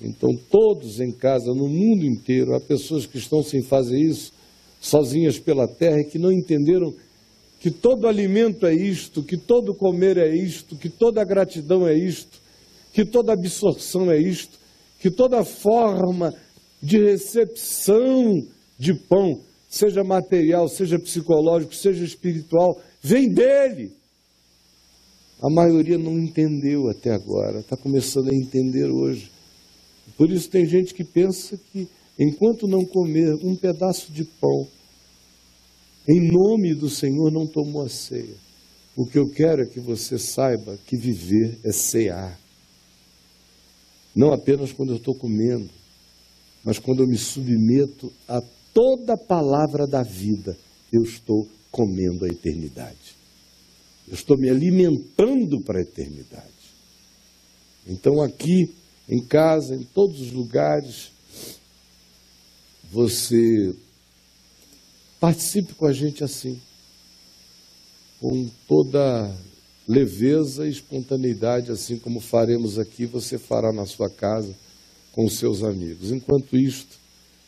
[0.00, 4.32] Então, todos em casa, no mundo inteiro, há pessoas que estão sem fazer isso,
[4.80, 6.92] sozinhas pela terra, e que não entenderam
[7.64, 12.38] que todo alimento é isto, que todo comer é isto, que toda gratidão é isto,
[12.92, 14.58] que toda absorção é isto,
[15.00, 16.34] que toda forma
[16.82, 18.46] de recepção
[18.78, 23.92] de pão, seja material, seja psicológico, seja espiritual, vem dele.
[25.42, 29.32] A maioria não entendeu até agora, está começando a entender hoje.
[30.18, 31.88] Por isso tem gente que pensa que
[32.20, 34.68] enquanto não comer um pedaço de pão,
[36.06, 38.36] em nome do Senhor não tomou a ceia.
[38.96, 42.38] O que eu quero é que você saiba que viver é cear.
[44.14, 45.68] Não apenas quando eu estou comendo,
[46.62, 48.40] mas quando eu me submeto a
[48.72, 50.56] toda palavra da vida,
[50.92, 53.16] eu estou comendo a eternidade.
[54.06, 56.52] Eu estou me alimentando para a eternidade.
[57.86, 58.72] Então, aqui,
[59.08, 61.10] em casa, em todos os lugares,
[62.90, 63.74] você
[65.24, 66.60] Participe com a gente assim,
[68.20, 69.34] com toda
[69.88, 74.54] leveza e espontaneidade, assim como faremos aqui, você fará na sua casa
[75.12, 76.10] com os seus amigos.
[76.10, 76.98] Enquanto isto,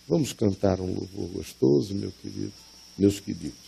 [0.09, 2.55] vamos cantar um louvor gostoso, meu querido,
[2.97, 3.66] meus queridos.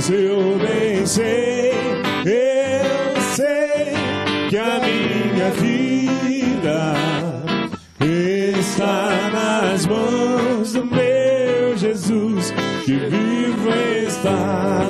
[0.00, 1.72] Mas eu bem sei,
[2.24, 3.92] eu sei
[4.48, 6.94] que a minha vida
[8.58, 12.50] está nas mãos do meu Jesus,
[12.86, 13.68] que vivo
[14.08, 14.88] está.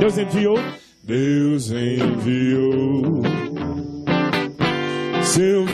[0.00, 0.58] Deus enviou,
[1.04, 3.20] Deus enviou
[5.24, 5.66] seu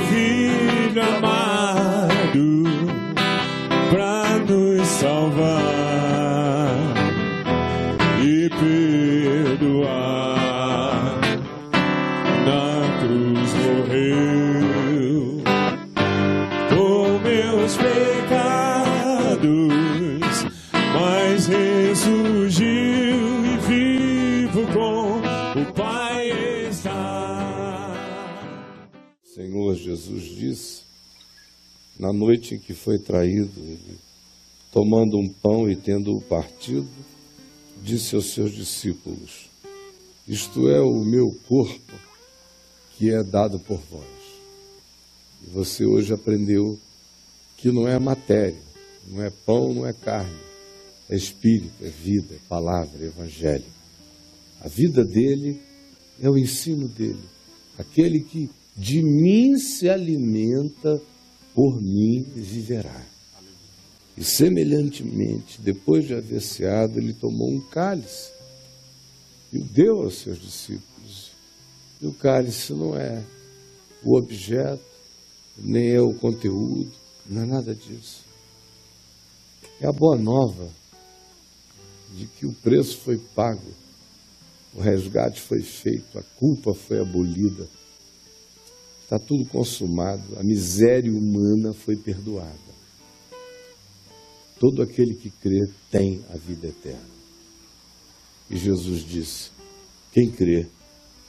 [32.12, 33.98] na noite em que foi traído, ele,
[34.70, 36.88] tomando um pão e tendo-o partido,
[37.82, 39.48] disse aos seus discípulos:
[40.28, 41.92] Isto é o meu corpo
[42.96, 44.04] que é dado por vós.
[45.42, 46.78] E você hoje aprendeu
[47.56, 48.60] que não é matéria,
[49.08, 50.38] não é pão, não é carne,
[51.08, 53.64] é espírito, é vida, é palavra, é evangelho.
[54.60, 55.60] A vida dele
[56.20, 57.24] é o ensino dele.
[57.78, 61.00] Aquele que de mim se alimenta,
[61.54, 63.06] por mim viverá.
[64.16, 68.30] E semelhantemente, depois de haver ceado, ele tomou um cálice
[69.52, 71.32] e o deu aos seus discípulos.
[72.00, 73.22] E o cálice não é
[74.02, 74.82] o objeto,
[75.56, 76.92] nem é o conteúdo,
[77.26, 78.24] não é nada disso.
[79.80, 80.68] É a boa nova
[82.14, 83.72] de que o preço foi pago,
[84.74, 87.66] o resgate foi feito, a culpa foi abolida,
[89.12, 92.72] está tudo consumado, a miséria humana foi perdoada.
[94.58, 97.12] Todo aquele que crê tem a vida eterna.
[98.48, 99.50] E Jesus disse:
[100.12, 100.66] quem crê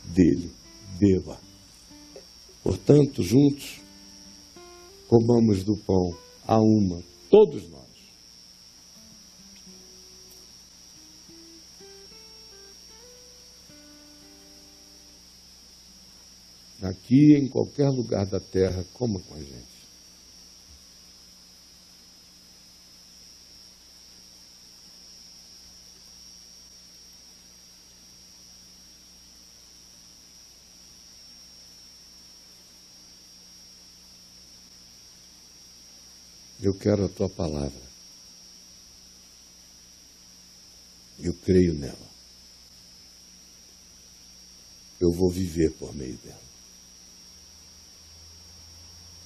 [0.06, 0.50] dele,
[0.98, 1.38] beba.
[2.64, 3.82] Portanto, juntos,
[5.10, 6.18] comamos do pão
[6.48, 7.83] a uma, todos nós.
[16.84, 19.74] Aqui, em qualquer lugar da terra, coma com a gente.
[36.62, 37.82] Eu quero a tua palavra.
[41.18, 41.98] Eu creio nela.
[45.00, 46.53] Eu vou viver por meio dela.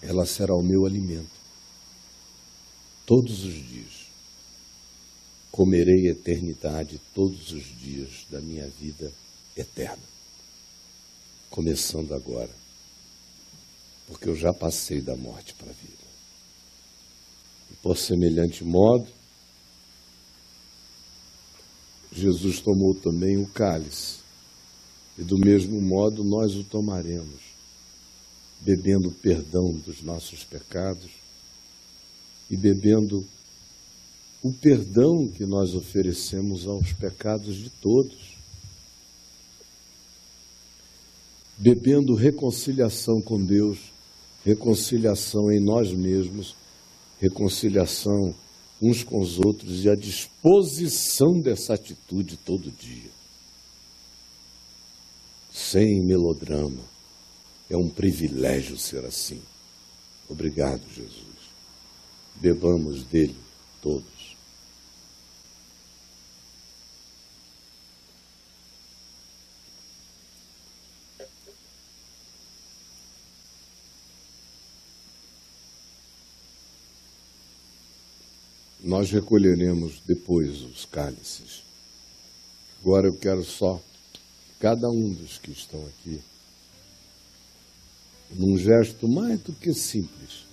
[0.01, 1.37] Ela será o meu alimento.
[3.05, 4.07] Todos os dias.
[5.51, 9.11] Comerei eternidade todos os dias da minha vida
[9.55, 10.03] eterna.
[11.49, 12.53] Começando agora.
[14.07, 16.07] Porque eu já passei da morte para a vida.
[17.71, 19.07] E por semelhante modo,
[22.11, 24.19] Jesus tomou também o cálice,
[25.17, 27.41] e do mesmo modo nós o tomaremos,
[28.61, 31.11] bebendo perdão dos nossos pecados
[32.49, 33.25] e bebendo
[34.41, 38.37] o perdão que nós oferecemos aos pecados de todos.
[41.57, 43.79] Bebendo reconciliação com Deus,
[44.45, 46.55] reconciliação em nós mesmos
[47.19, 48.33] reconciliação
[48.81, 53.09] uns com os outros e a disposição dessa atitude todo dia.
[55.51, 56.96] Sem melodrama.
[57.69, 59.41] É um privilégio ser assim.
[60.29, 61.25] Obrigado, Jesus.
[62.35, 63.35] Bebamos dele
[63.81, 64.37] todos.
[78.83, 81.61] Nós recolheremos depois os cálices.
[82.79, 83.81] Agora eu quero só
[84.13, 84.19] que
[84.61, 86.21] cada um dos que estão aqui
[88.31, 90.45] num gesto mais do que simples,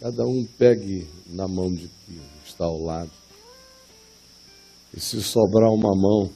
[0.00, 3.10] cada um pegue na mão de quem está ao lado.
[4.94, 6.30] E se sobrar uma mão,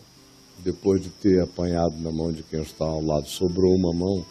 [0.59, 4.25] depois de ter apanhado na mão de quem está ao lado, sobrou uma mão,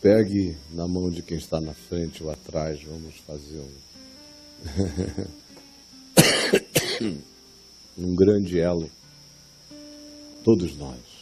[0.00, 3.74] pegue na mão de quem está na frente ou atrás, vamos fazer um,
[8.06, 8.90] um grande elo,
[10.44, 11.17] todos nós.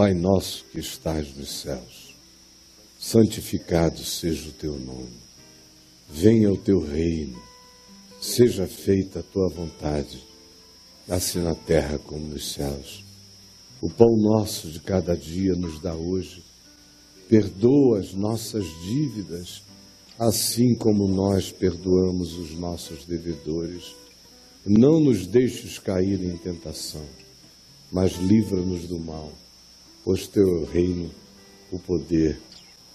[0.00, 2.16] Pai nosso que estás nos céus,
[2.98, 5.12] santificado seja o teu nome.
[6.08, 7.38] Venha o teu reino.
[8.18, 10.24] Seja feita a tua vontade,
[11.06, 13.04] assim na terra como nos céus.
[13.78, 16.42] O pão nosso de cada dia nos dá hoje.
[17.28, 19.62] Perdoa as nossas dívidas,
[20.18, 23.94] assim como nós perdoamos os nossos devedores.
[24.64, 27.04] Não nos deixes cair em tentação,
[27.92, 29.30] mas livra-nos do mal
[30.04, 31.10] pois teu reino,
[31.70, 32.40] o poder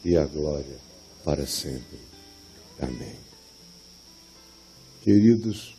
[0.03, 0.77] e a glória
[1.23, 1.99] para sempre.
[2.79, 3.15] Amém.
[5.01, 5.75] Queridos,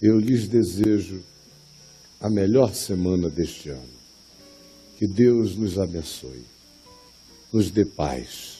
[0.00, 1.22] eu lhes desejo
[2.20, 3.98] a melhor semana deste ano.
[4.96, 6.42] Que Deus nos abençoe,
[7.52, 8.58] nos dê paz.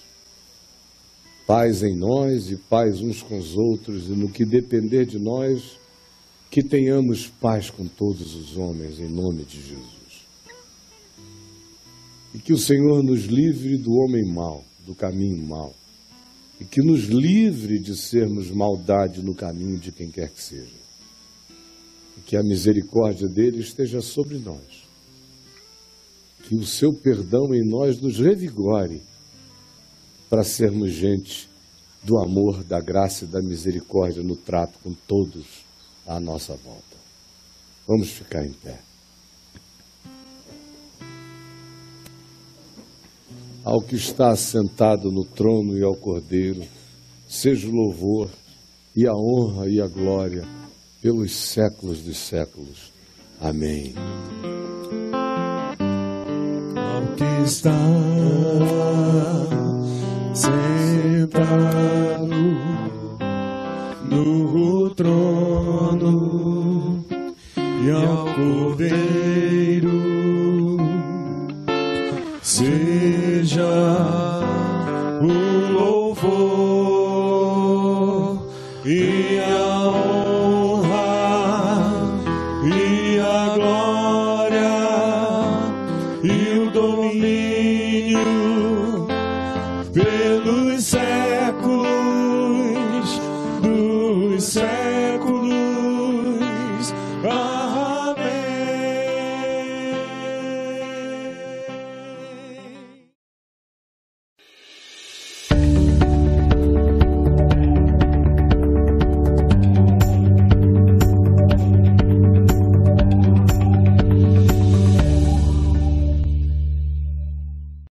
[1.47, 5.79] Paz em nós e paz uns com os outros, e no que depender de nós,
[6.51, 9.98] que tenhamos paz com todos os homens, em nome de Jesus.
[12.35, 15.74] E que o Senhor nos livre do homem mau, do caminho mau.
[16.61, 20.79] E que nos livre de sermos maldade no caminho de quem quer que seja.
[22.16, 24.87] E que a misericórdia dele esteja sobre nós.
[26.43, 29.03] Que o seu perdão em nós nos revigore
[30.29, 31.49] para sermos gente
[32.03, 35.64] do amor, da graça e da misericórdia no trato com todos
[36.07, 36.97] à nossa volta.
[37.87, 38.79] Vamos ficar em pé.
[43.69, 46.62] Ao que está sentado no trono e ao Cordeiro,
[47.29, 48.31] seja o louvor
[48.97, 50.49] e a honra e a glória
[51.03, 52.91] pelos séculos dos séculos.
[53.39, 53.93] Amém.
[56.75, 57.79] Ao que está
[60.33, 62.27] sentado
[64.09, 67.05] no trono
[67.85, 70.09] e ao Cordeiro
[72.43, 74.38] seja treasure